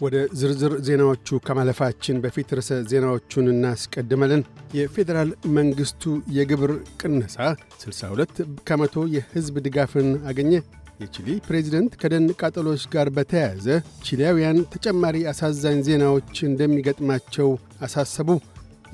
[0.00, 4.42] ወደ ዝርዝር ዜናዎቹ ከማለፋችን በፊት ርዕሰ ዜናዎቹን እናስቀድመልን።
[4.76, 6.02] የፌዴራል መንግሥቱ
[6.36, 7.36] የግብር ቅነሳ
[7.76, 10.52] 62 ከመቶ የሕዝብ ድጋፍን አገኘ።
[11.00, 13.66] የቺሊ ፕሬዚደንት ከደን ቃጠሎች ጋር በተያያዘ
[14.06, 17.50] ቺሊያውያን ተጨማሪ አሳዛኝ ዜናዎች እንደሚገጥማቸው
[17.86, 18.28] አሳሰቡ።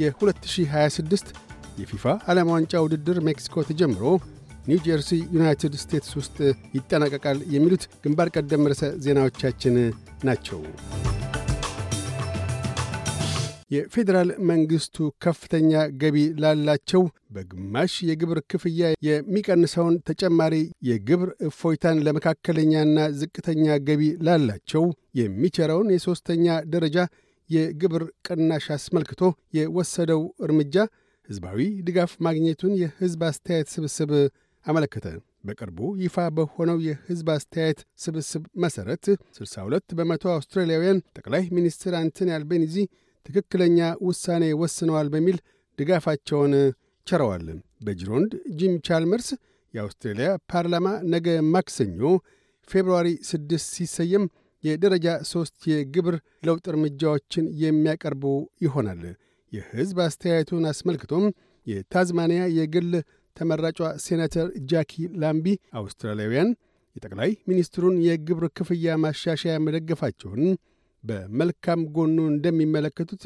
[0.03, 1.31] የ2026
[1.81, 4.05] የፊፋ ዓለም ዋንጫ ውድድር ሜክሲኮ ተጀምሮ
[4.69, 6.37] ኒው ጀርሲ ዩናይትድ ስቴትስ ውስጥ
[6.77, 9.75] ይጠናቀቃል። የሚሉት ግንባር ቀደም ርዕሰ ዜናዎቻችን
[10.25, 10.61] ናቸው።
[13.71, 15.71] የፌዴራል መንግሥቱ ከፍተኛ
[16.03, 17.03] ገቢ ላላቸው
[17.37, 20.55] በግማሽ የግብር ክፍያ የሚቀንሰውን ተጨማሪ
[20.89, 24.85] የግብር እፎይታን ለመካከለኛና ዝቅተኛ ገቢ ላላቸው
[25.21, 26.99] የሚቸረውን የሦስተኛ ደረጃ
[27.51, 29.23] የግብር ቅናሽ አስመልክቶ
[29.59, 30.77] የወሰደው እርምጃ
[31.29, 34.11] ሕዝባዊ ድጋፍ ማግኘቱን የሕዝብ አስተያየት ስብስብ
[34.67, 35.07] አመለከተ።
[35.47, 39.05] በቅርቡ ይፋ በሆነው የሕዝብ አስተያየት ስብስብ መሠረት
[39.39, 42.77] 62 በመቶ አውስትራሊያውያን ጠቅላይ ሚኒስትር አንቶኒ አልቤኒዚ
[43.27, 45.39] ትክክለኛ ውሳኔ ወስነዋል በሚል
[45.79, 46.55] ድጋፋቸውን
[47.07, 47.47] ቸረዋል።
[47.87, 49.29] በጅሮንድ ጂም ቻልመርስ
[49.75, 52.03] የአውስትሬልያ ፓርላማ ነገ ማክሰኞ
[52.71, 54.25] ፌብርዋሪ 6 ሲሰየም
[54.65, 56.15] የደረጃ ሦስት የግብር
[56.47, 58.25] ለውጥ እርምጃዎችን የሚያቀርቡ
[58.65, 59.03] ይሆናል።
[59.53, 61.27] የሕዝብ አስተያየቱን አስመልክቶም
[61.67, 62.91] የታዝማኒያ የግል
[63.37, 64.93] ተመራጯ ሴናተር ጃኪ
[65.23, 65.47] ላምቢ
[65.81, 66.51] አውስትራሊያውያን
[66.97, 70.45] የጠቅላይ ሚኒስትሩን የግብር ክፍያ ማሻሻያ መደገፋቸውን
[71.05, 73.25] በመልካም ጎኑ እንደሚመለከቱት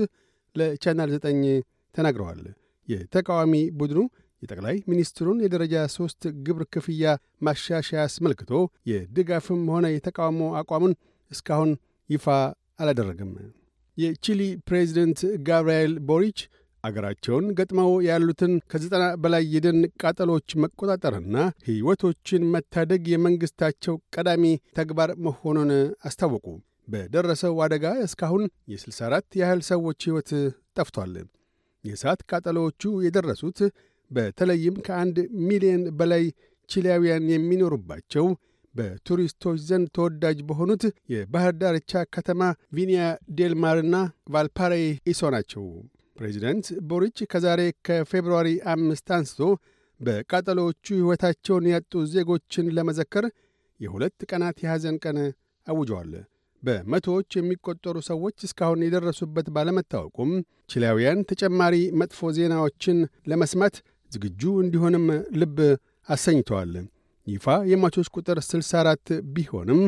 [0.55, 1.53] ለቻናል 9
[1.95, 2.41] ተናግረዋል።
[2.89, 4.01] የተቃዋሚ ቡድኑ
[4.43, 7.05] የጠቅላይ ሚኒስትሩን የደረጃ ሦስት ግብር ክፍያ
[7.47, 8.53] ማሻሻያ አስመልክቶ
[8.91, 10.95] የድጋፍም ሆነ የተቃውሞ አቋሙን
[11.31, 11.73] እስካሁን
[12.11, 12.27] ይፋ
[12.81, 13.33] አላደረግም።
[13.99, 16.39] የቺሊ ፕሬዚደንት ጋብርኤል ቦሪች
[16.85, 21.37] አገራቸውን ገጥመው ያሉትን ከዘጠና በላይ የደን ቃጠሎች መቆጣጠርና
[21.69, 24.45] ሕይወቶችን መታደግ የመንግሥታቸው ቀዳሚ
[24.79, 25.73] ተግባር መሆኑን
[26.09, 26.47] አስታወቁ።
[26.89, 30.31] በደረሰው አደጋ እስካሁን የ64 ያህል ሰዎች ሕይወት
[30.79, 31.13] ጠፍቷል።
[31.85, 33.59] የእሳት ቃጠሎዎቹ የደረሱት
[34.11, 35.17] በተለይም ከአንድ
[35.49, 36.25] ሚሊዮን በላይ
[36.71, 38.27] ቺሊያውያን የሚኖሩባቸው
[38.75, 42.43] በቱሪስቶች ዘንድ ተወዳጅ በሆኑት የባህር ዳርቻ ከተማ
[42.77, 43.01] ቪኒያ
[43.39, 43.97] ዴልማርና
[44.35, 44.75] ቫልፓሬ
[45.13, 45.65] ኢሶ ናቸው።
[46.17, 49.41] ፕሬዚደንት ቦሪች ከዛሬ ከፌብርዋሪ አምስት አንስቶ
[50.01, 53.25] በቃጠሎዎቹ ሕይወታቸውን ያጡ ዜጎችን ለመዘከር
[53.81, 55.19] የሁለት ቀናት የሐዘን ቀን
[55.67, 56.13] አውጀዋል።
[56.63, 60.31] በመቶዎች የሚቆጠሩ ሰዎች እስካሁን የደረሱበት ባለመታወቁም
[60.71, 62.99] ቺሊያውያን ተጨማሪ መጥፎ ዜናዎችን
[63.31, 63.77] ለመስማት
[64.11, 65.07] ዝግጁ እንዲሆንም
[65.41, 65.59] ልብ
[66.09, 66.73] አሰኝተዋል።
[67.27, 69.81] ይፋ የሟቾች ቁጥር 64 ቢሆንም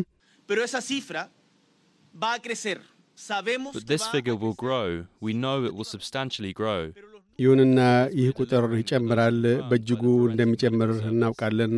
[7.38, 7.80] ይሁንና
[8.18, 9.38] ይህ ቁጥር ይጨምራል፣
[9.68, 11.74] በእጅጉ እንደሚጨምር እናውቃለን።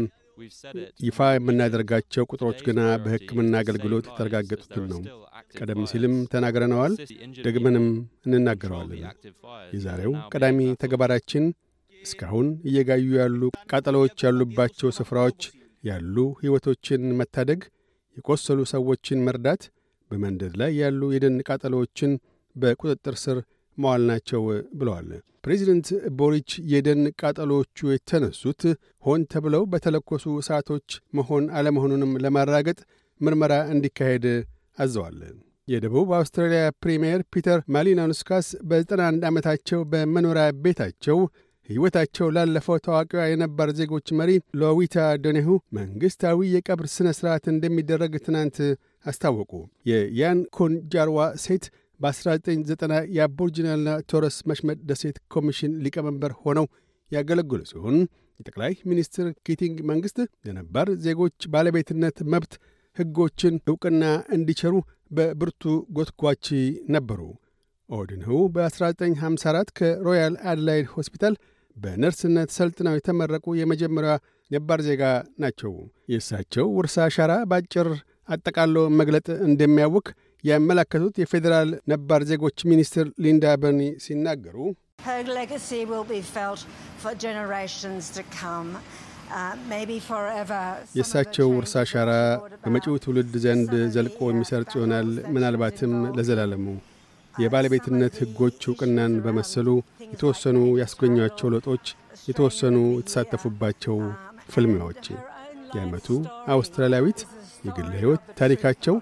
[1.04, 5.00] ይፋ የምናደርጋቸው ቁጥሮች ግና በሕክምና አገልግሎት የተረጋገጡትን ነው።
[5.54, 6.94] ቀደም ሲልም ተናግረነዋል፣
[7.46, 7.86] ደግመንም
[8.26, 9.04] እንናገረዋለን።
[9.74, 11.44] የዛሬው ቀዳሚ ተግባራችን
[11.96, 13.40] እስካሁን እየጋዩ ያሉ
[13.70, 15.40] ቃጠሎዎች ያሉባቸው ስፍራዎች
[15.84, 17.62] ያሉ ሕይወቶችን መታደግ፣
[18.16, 19.62] የቆሰሉ ሰዎችን መርዳት፣
[20.14, 22.12] በመንደድ ላይ ያሉ የደን ቃጠሎዎችን
[22.56, 23.38] በቁጥጥር ስር
[23.78, 24.42] መዋል ናቸው
[24.78, 25.08] ብለዋል።
[25.44, 25.88] ፕሬዚደንት
[26.18, 28.62] ቦሪች የደን ቃጠሎዎቹ የተነሱት
[29.04, 30.88] ሆን ተብለው በተለኮሱ እሳቶች
[31.18, 32.78] መሆን አለመሆኑንም ለማራገጥ
[33.20, 34.26] ምርመራ እንዲካሄድ
[34.78, 35.18] አዘዋል።
[35.68, 41.18] የደቡብ አውስትራሊያ ፕሪምየር ፒተር ማሊናውስካስ በ91 ዓመታቸው በመኖሪያ ቤታቸው
[41.68, 44.30] ሕይወታቸው ላለፈው ታዋቂዋ የነባር ዜጎች መሪ
[44.62, 45.48] ሎዊታ ኦዶኔሁ
[45.78, 48.58] መንግሥታዊ የቀብር ሥነ ሥርዓት እንደሚደረግ ትናንት
[49.04, 49.52] አስታወቁ።
[49.90, 51.64] የያን ኮንጃርዋ ሴት
[52.00, 56.66] በ1990 የአቦርጂናልና ቶረስ መሽመጥ ደሴት ኮሚሽን ሊቀመንበር ሆነው
[57.12, 57.96] ያገለገሉ ሲሆን
[58.40, 62.54] የጠቅላይ ሚኒስትር ኪቲንግ መንግሥት ለነባር ዜጎች ባለቤትነት መብት
[62.96, 64.02] ሕጎችን ዕውቅና
[64.36, 64.74] እንዲቸሩ
[65.10, 65.62] በብርቱ
[65.96, 66.46] ጎትጓች
[66.94, 67.20] ነበሩ።
[67.88, 71.34] ኦዶኔሁ በ1954 ከሮያል አድላይድ ሆስፒታል
[71.76, 74.12] በነርስነት ሰልጥነው የተመረቁ የመጀመሪያ
[74.50, 75.02] ነባር ዜጋ
[75.42, 75.72] ናቸው።
[76.12, 77.88] የእሳቸው ውርሰ አሻራ በአጭር
[78.28, 80.06] አጠቃሎ መግለጥ እንደሚያውክ
[80.44, 84.56] ያመላከቱት የፌዴራል ነባር ዜጎች ሚኒስትር ሊንዳ በርኒ ሲናገሩ
[90.96, 92.10] የእሳቸው ውርሳ አሻራ
[92.64, 96.66] በመጪው ትውልድ ዘንድ ዘልቆ የሚሰርጽ ይሆናል፣ ምናልባትም ለዘላለሙ።
[97.34, 99.68] የባለቤትነት ሕጎች ዕውቅናን በመሰሉ
[100.12, 101.86] የተወሰኑ ያስገኟቸው ለውጦች፣
[102.28, 103.96] የተወሰኑ የተሳተፉባቸው
[104.48, 105.04] ፍልሚያዎች
[105.74, 106.06] የዓመቱ
[106.54, 107.20] አውስትራሊያዊት
[107.64, 108.96] የግል ሕይወት ታሪካቸው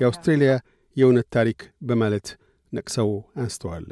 [0.00, 0.52] የአውስትሬልያ
[0.96, 1.58] የእውነት ታሪክ
[1.88, 2.28] በማለት
[2.72, 3.88] ነቅሰው አንስተዋል።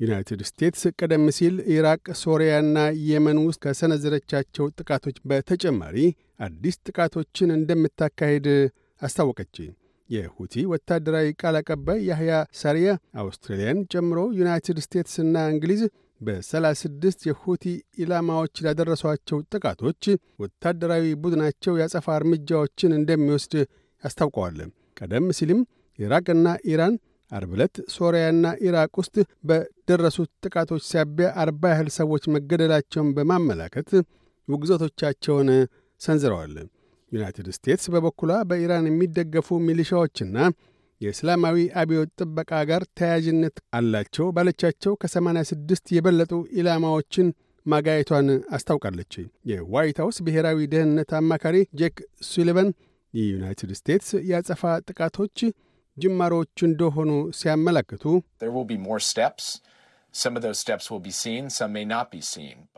[0.00, 2.78] ዩናይትድ ስቴትስ ቀደም ሲል ኢራቅ፣ ሶሪያና
[3.08, 5.96] የመን ውስጥ ከሰነዘረቻቸው ጥቃቶች በተጨማሪ
[6.46, 8.46] አዲስ ጥቃቶችን እንደምታካሄድ
[9.02, 9.56] አስታወቀች።
[10.10, 12.88] የሁቲ ወታደራዊ ቃል አቀባይ ያህያ ሳሪያ
[13.22, 15.82] አውስትራሊያን ጨምሮ ዩናይትድ ስቴትስና እንግሊዝ
[16.20, 17.64] በ36 የሁቲ
[17.98, 20.02] ኢላማዎች ላደረሷቸው ጥቃቶች
[20.42, 23.54] ወታደራዊ ቡድናቸው ያጸፋ እርምጃዎችን እንደሚወስድ
[24.04, 24.58] አስታውቀዋል።
[24.98, 25.60] ቀደም ሲልም
[25.98, 26.94] ኢራቅና ኢራን
[27.32, 29.14] አርብ ዕለት ሶርያና ኢራቅ ውስጥ
[29.48, 33.90] በደረሱት ጥቃቶች ሳቢያ አርባ ያህል ሰዎች መገደላቸውን በማመላከት
[34.48, 35.50] ውግዘቶቻቸውን
[36.00, 36.54] ሰንዝረዋል።
[37.12, 40.36] ዩናይትድ ስቴትስ በበኩሏ በኢራን የሚደገፉ ሚሊሻዎችና
[41.00, 47.28] የእስላማዊ አብዮት ጥበቃ ጋር ተያያዥነት አላቸው ባለቻቸው ከ86 የበለጡ ኢላማዎችን
[47.66, 48.26] ማጋየቷን
[48.56, 49.12] አስታውቃለች።
[49.50, 51.96] የዋይት ሀውስ ብሔራዊ ደህንነት አማካሪ ጄክ
[52.28, 52.68] ሱሊቨን
[53.14, 55.38] የዩናይትድ ስቴትስ የአጸፋ ጥቃቶች
[55.96, 58.04] ጅማሮቹ እንደሆኑ ሲያመላክቱ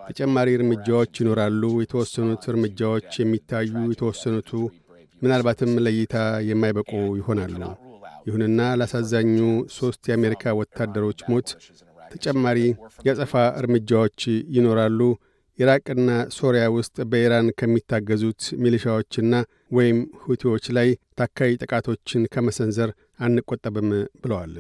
[0.09, 4.51] ተጨማሪ እርምጃዎች ይኖራሉ። የተወሰኑት እርምጃዎች የሚታዩ፣ የተወሰኑቱ
[5.23, 6.17] ምናልባትም ለእይታ
[6.49, 6.91] የማይበቁ
[7.21, 7.59] ይሆናሉ።
[8.27, 9.37] ይሁንና ላሳዛኙ
[9.77, 11.49] ሦስት የአሜሪካ ወታደሮች ሞት
[12.13, 12.59] ተጨማሪ
[13.07, 14.21] የአጸፋ እርምጃዎች
[14.57, 15.01] ይኖራሉ።
[15.59, 19.35] ኢራቅና ሶሪያ ውስጥ በኢራን ከሚታገዙት ሚሊሻዎችና
[19.77, 20.89] ወይም ሁቲዎች ላይ
[21.19, 22.91] ታካይ ጥቃቶችን ከመሰንዘር
[23.21, 23.89] አንቆጠብም
[24.23, 24.55] ብለዋል።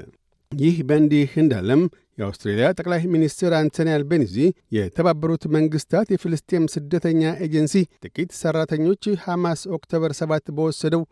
[0.52, 1.82] ይህ በእንዲህ እንዳለም
[2.18, 4.36] የአውስትሬልያ ጠቅላይ ሚኒስትር አንቶኒ አልቤኒዚ
[4.76, 7.74] የተባበሩት መንግሥታት የፍልስጤም ስደተኛ ኤጀንሲ
[8.04, 11.02] ጥቂት ሠራተኞች ሐማስ ኦክቶበር 7 በወሰደው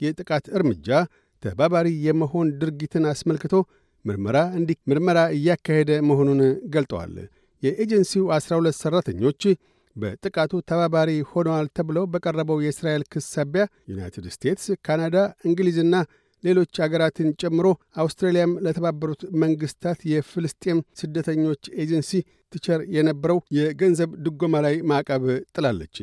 [0.00, 0.88] የጥቃት እርምጃ
[1.44, 3.54] ተባባሪ የመሆን ድርጊትን አስመልክቶ
[4.04, 6.40] ምርመራ እንዲ ምርመራ እያካሄደ መሆኑን
[6.74, 7.14] ገልጠዋል።
[7.62, 9.42] የኤጀንሲው 12 ሠራተኞች
[9.96, 15.16] በጥቃቱ ተባባሪ ሆነዋል ተብለው በቀረበው የእስራኤል ክስ ሳቢያ ዩናይትድ ስቴትስ፣ ካናዳ፣
[15.48, 15.94] እንግሊዝና
[16.42, 17.66] ሌሎች አገራትን ጨምሮ
[18.02, 22.10] አውስትራሊያም ለተባበሩት መንግሥታት የፍልስጤም ስደተኞች ኤጀንሲ
[22.52, 25.24] ትቸር የነበረው የገንዘብ ድጎማ ላይ ማዕቀብ
[25.54, 25.96] ጥላለች።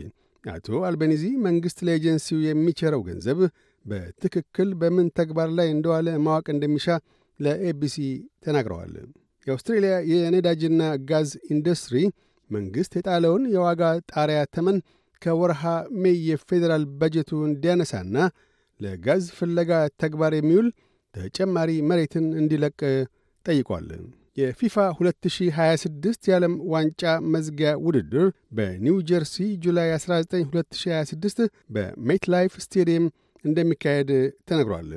[0.43, 3.39] አቶ አልቤኒዚ መንግሥት ለኤጀንሲው የሚቸረው ገንዘብ
[3.85, 6.87] በትክክል በምን ተግባር ላይ እንደዋለ ማወቅ እንደሚሻ
[7.39, 7.97] ለኤቢሲ
[8.45, 8.93] ተናግረዋል።
[9.47, 11.97] የአውስትሬልያ የነዳጅና ጋዝ ኢንዱስትሪ
[12.49, 13.83] መንግሥት የጣለውን የዋጋ
[14.13, 14.77] ጣሪያ ተመን
[15.21, 15.63] ከወርሃ
[16.03, 18.15] ሜይ የፌዴራል በጀቱ እንዲያነሳና
[18.79, 19.71] ለጋዝ ፍለጋ
[20.03, 20.67] ተግባር የሚውል
[21.15, 22.77] ተጨማሪ መሬትን እንዲለቅ
[23.45, 23.87] ጠይቋል።
[24.37, 27.01] የፊፋ 2026 የዓለም ዋንጫ
[27.33, 31.41] መዝጊያ ውድድር በኒው ጀርሲ ጁላይ 19 2026
[31.75, 33.05] በሜትላይፍ ስቴዲየም
[33.43, 34.09] እንደሚካሄድ
[34.49, 34.89] ተነግሯል።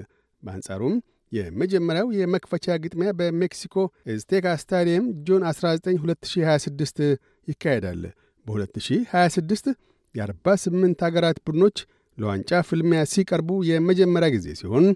[0.42, 0.94] በአንጻሩም
[1.32, 3.76] የመጀመሪያው የመክፈቻ ግጥሚያ በሜክሲኮ
[4.12, 7.00] ኤዝቴካ ስታዲየም ጁን 19 2026
[7.48, 8.02] ይካሄዳል።
[8.46, 9.68] በ2026
[10.14, 11.78] የ48 አገራት ቡድኖች
[12.18, 14.86] ለዋንጫ ፍልሚያ ሲቀርቡ የመጀመሪያ ጊዜ ሲሆን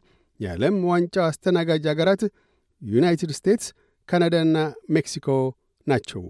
[0.41, 2.23] የዓለም ዋንጫ አስተናጋጅ አገራት
[2.83, 3.67] ዩናይትድ ስቴትስ፣
[4.09, 4.56] ካናዳና
[4.95, 5.29] ሜክሲኮ
[5.87, 6.23] ናቸው።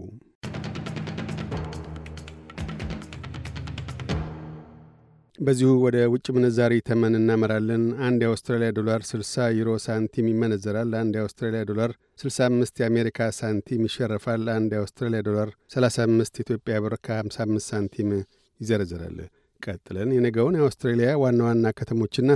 [5.39, 11.61] በዚሁ ወደ ውጭ ምንዛሪ ተመን እናመራለን። አንድ የአውስትራሊያ ዶላር 60 ዩሮ ሳንቲም ይመነዘራል። አንድ የአውስትራሊያ
[11.69, 11.91] ዶላር
[12.23, 18.09] 65 የአሜሪካ ሳንቲም ይሸረፋል። አንድ የአውስትራሊያ ዶላር 35 ኢትዮጵያ ብር ከ55 ሳንቲም
[18.59, 19.17] ይዘረዘራል።
[19.61, 22.29] ቀጥለን የነገውን የአውስትሬሊያ ዋና ዋና ከተሞችና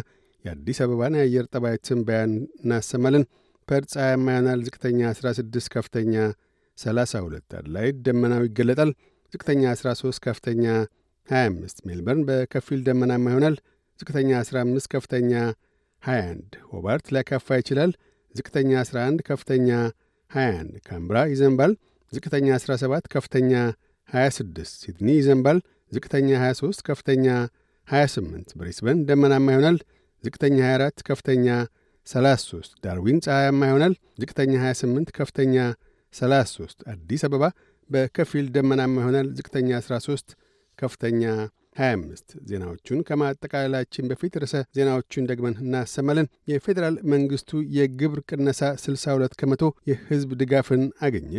[0.45, 3.25] የአዲስ አበባን የአየር ጠባይ ትንበያን እናሰማለን።
[3.67, 6.15] ፐርዝ ፀሐያማ ይሆናል። ዝቅተኛ 16፣ ከፍተኛ
[6.77, 8.91] 32። አድላይድ ደመናው ይገለጣል።
[9.33, 10.65] ዝቅተኛ 13፣ ከፍተኛ
[11.27, 13.55] 25። ሜልበርን በከፊል ደመናማ ይሆናል።
[13.99, 15.31] ዝቅተኛ 15፣ ከፍተኛ
[16.03, 17.91] 21። ሆባርት ሊያካፋ ይችላል።
[18.35, 19.69] ዝቅተኛ 11፣ ከፍተኛ
[20.31, 21.73] 21። ካምብራ ይዘንባል።
[22.13, 23.51] ዝቅተኛ 17፣ ከፍተኛ
[24.09, 25.59] 26። ሲድኒ ይዘንባል።
[25.91, 27.25] ዝቅተኛ 23፣ ከፍተኛ
[27.87, 29.77] 28። ብሪስበን ደመናማ ይሆናል።
[30.23, 31.47] ዝቅተኛ 24፣ ከፍተኛ
[32.07, 35.55] 33። ዳርዊን ፀሐያማ ይሆናል። ዝቅተኛ 28፣ ከፍተኛ
[36.13, 37.43] 33። አዲስ አበባ
[37.89, 40.35] በከፊል ደመናማ ይሆናል። ዝቅተኛ 13፣
[40.79, 41.21] ከፍተኛ
[41.77, 50.31] 25። ዜናዎቹን ከማጠቃለላችን በፊት ርዕሰ ዜናዎቹን ደግመን እናሰማለን። የፌዴራል መንግሥቱ የግብር ቅነሳ 62 ከመቶ የሕዝብ
[50.41, 51.33] ድጋፍን አገኘ።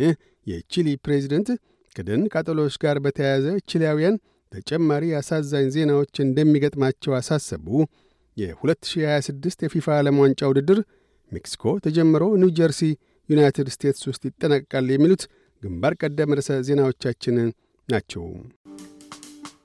[0.47, 1.49] የቺሊ ፕሬዚደንት
[1.95, 4.17] ከደን ቃጠሎች ጋር በተያያዘ ቺሊያውያን
[4.51, 7.67] ተጨማሪ አሳዛኝ ዜናዎች እንደሚገጥማቸው አሳሰቡ።
[8.37, 10.79] የ2026 የፊፋ ዓለም ዋንጫ ውድድር
[11.31, 12.81] ሜክሲኮ ተጀምሮ ኒው ጀርሲ
[13.29, 15.23] ዩናይትድ ስቴትስ ውስጥ ይጠናቀቃል። የሚሉት
[15.61, 17.37] ግንባር ቀደም ርዕሰ ዜናዎቻችን
[17.89, 18.25] ናቸው።